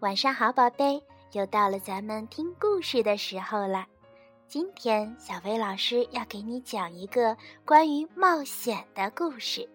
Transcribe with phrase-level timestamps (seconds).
[0.00, 1.02] 晚上好，宝贝，
[1.32, 3.84] 又到了咱们听故事的时候了。
[4.48, 7.36] 今天，小薇老师要给你讲一个
[7.66, 9.68] 关于冒险的故事。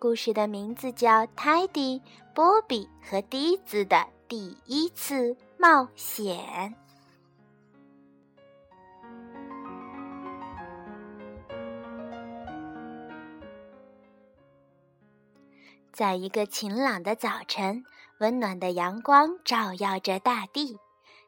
[0.00, 2.02] 故事的名字叫《泰迪、
[2.34, 6.36] 波比和迪子的第一次冒险》。
[15.94, 17.84] 在一个晴朗的早晨。
[18.18, 20.78] 温暖的阳光照耀着大地，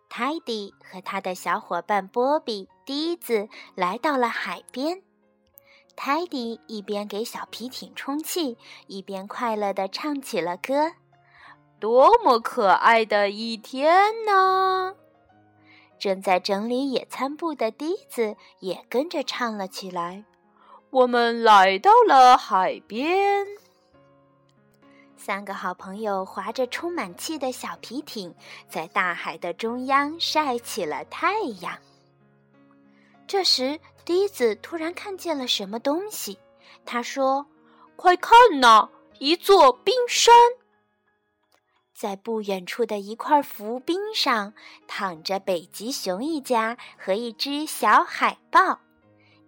[0.08, 5.02] 泰迪和他的小伙伴波比、迪子来到了海边。
[5.96, 10.92] 泰迪一边给小皮艇充气，一边快乐地唱起了歌
[11.80, 14.94] ：“多么可爱的一天呢！”
[15.98, 20.24] 正在整理野餐布的迪子也跟着唱了起来
[20.90, 23.44] ：“我们来到了海边。”
[25.26, 28.32] 三个好朋友划着充满气的小皮艇，
[28.68, 31.76] 在大海的中央晒起了太阳。
[33.26, 36.38] 这时，迪子突然看见了什么东西，
[36.84, 37.44] 他说
[37.98, 38.88] ：“快看呐，
[39.18, 40.32] 一座冰山！
[41.92, 44.54] 在不远处的一块浮冰上，
[44.86, 48.78] 躺着北极熊一家和一只小海豹，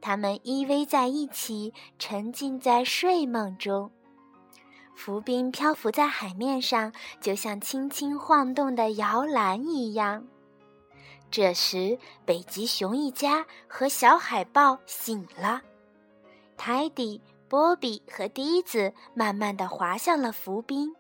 [0.01, 3.89] 它们依偎在一起，沉浸在睡梦中。”
[4.99, 10.27] 浮冰漂浮在海面上，就像轻轻晃动的摇篮一样。
[11.31, 15.63] 这时，北极熊一家和小海豹醒了。
[16.57, 20.93] 泰迪、波比和笛子慢慢地滑向了浮冰。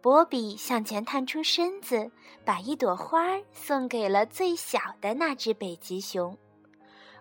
[0.00, 2.10] 波比向前探出身子，
[2.46, 6.34] 把一朵花送给了最小的那只北极熊。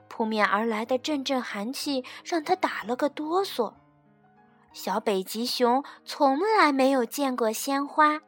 [0.07, 3.73] 扑面而来的阵阵寒气让他打了个哆嗦。
[4.73, 8.21] 小北极熊从来没有见过鲜花，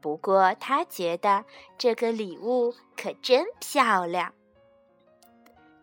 [0.00, 1.44] 不过他觉得
[1.76, 4.32] 这个礼物可真漂亮。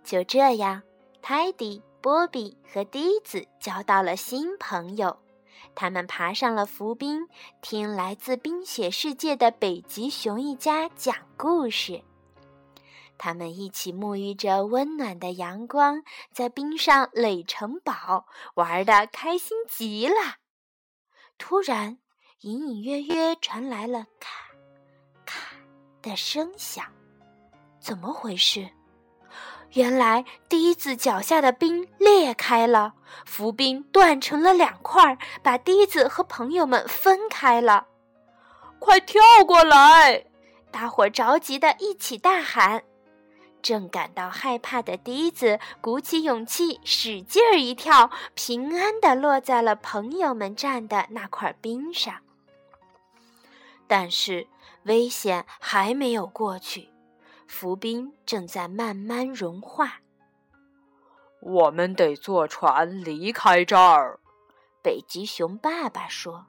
[0.03, 0.81] 就这样，
[1.21, 5.17] 泰迪、波比和迪子交到了新朋友。
[5.75, 7.27] 他们爬上了浮冰，
[7.61, 12.01] 听来自冰雪世界的北极熊一家讲故事。
[13.19, 16.01] 他们一起沐浴着温暖的阳光，
[16.33, 18.25] 在冰上垒城堡，
[18.55, 20.15] 玩的开心极了。
[21.37, 21.99] 突然，
[22.41, 24.29] 隐隐约约传来了咔
[25.25, 25.55] 咔
[26.01, 26.85] 的声响，
[27.79, 28.69] 怎么回事？
[29.73, 32.93] 原来笛子脚下的冰裂开了，
[33.25, 37.85] 浮冰断成了两块，把笛子和朋友们分开了。
[38.79, 40.25] 快跳过来！
[40.71, 42.83] 大伙着急的一起大喊。
[43.61, 52.15] 正感到害怕的笛子鼓起勇气，使劲儿一跳，平安地落在了朋友们站的那块冰上。
[53.87, 54.47] 但是
[54.83, 56.89] 危险还没有过去，
[57.47, 59.99] 浮冰正在慢慢融化。
[61.41, 64.19] 我们得坐船离开这儿，
[64.83, 66.45] 北极熊爸爸说。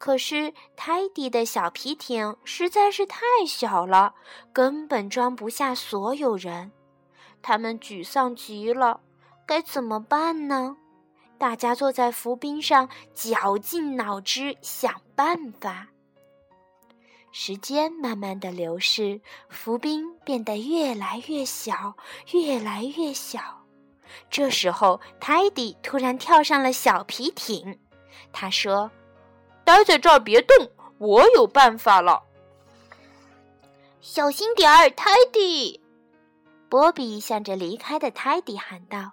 [0.00, 4.14] 可是泰迪的小皮艇实在是太小了，
[4.50, 6.72] 根本装不下所有人。
[7.42, 9.02] 他们沮丧极了，
[9.44, 10.78] 该怎么办呢？
[11.36, 15.88] 大家坐在浮冰上，绞尽脑汁想办法。
[17.30, 21.94] 时间慢慢的流逝，浮冰变得越来越小，
[22.32, 23.66] 越来越小。
[24.30, 27.78] 这时候，泰迪突然跳上了小皮艇，
[28.32, 28.90] 他说。
[29.70, 32.24] 待在这儿别动，我有办法了。
[34.00, 35.80] 小心点儿，泰迪！
[36.68, 39.12] 波比向着离开的泰迪喊道。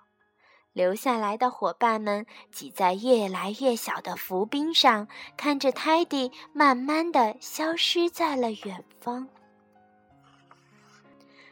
[0.73, 5.07] 留下来的伙伴们挤在越来越小的浮冰上，
[5.37, 9.27] 看着泰迪慢慢的消失在了远方。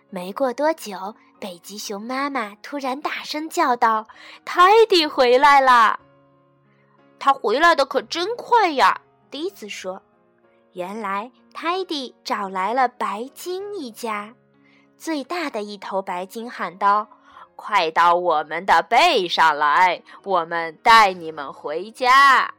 [0.09, 4.07] 没过多久，北极熊妈妈突然大声叫道
[4.43, 5.99] ：“泰迪回来了！”
[7.25, 9.01] 他回来的可真快呀！
[9.31, 9.99] 迪子说
[10.73, 14.35] ：“原来泰迪找来了白鲸一家，
[14.95, 17.07] 最大的一头白鲸喊道
[17.57, 22.53] ：‘快到我们的背上来，我们带你们回家。’”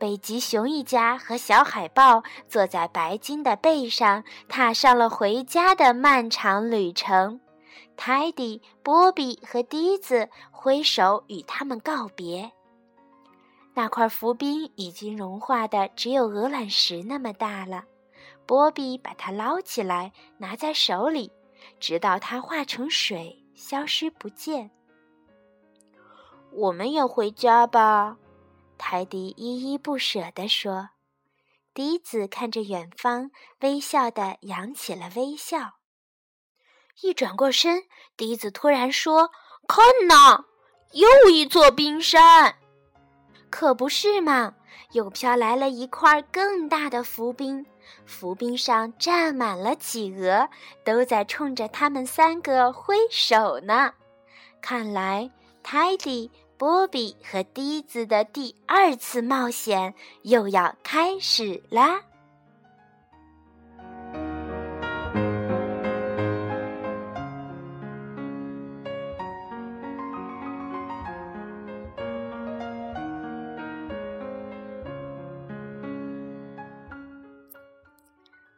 [0.00, 7.42] 北极熊一家和小海豹坐在白鲸的背上，踏上了回家的漫长旅程。
[7.94, 12.50] 泰迪、波比和迪子挥手与他们告别。
[13.74, 17.84] 那块浮冰已经融化的只有鹅卵石那么大了。
[18.44, 21.32] 波比把它捞起来，拿在手里，
[21.80, 24.70] 直到它化成水，消失不见。
[26.50, 28.18] 我们也回家吧，
[28.76, 30.90] 泰迪依依不舍地说。
[31.72, 33.30] 笛子看着远方，
[33.60, 35.76] 微笑的扬起了微笑。
[37.00, 37.84] 一转过身，
[38.16, 39.30] 笛子突然说
[39.66, 40.44] ：“看呐，
[40.92, 42.56] 又一座冰山！
[43.52, 44.54] 可不是嘛！
[44.92, 47.64] 又飘来了一块更大的浮冰，
[48.06, 50.48] 浮冰上站满了企鹅，
[50.82, 53.92] 都在冲着他们三个挥手呢。
[54.62, 55.30] 看来，
[55.62, 62.00] 泰迪、波比和笛子的第二次冒险又要开始啦！”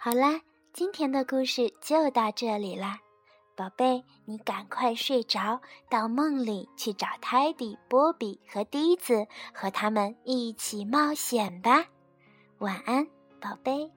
[0.04, 0.42] 好啦，
[0.74, 3.00] 今天的故事就到这里啦，
[3.56, 11.86] 宝贝，你赶快睡着，到梦里去找泰迪、波比和笛子，和他们一起冒险吧，
[12.58, 13.06] 晚安。
[13.40, 13.90] 宝贝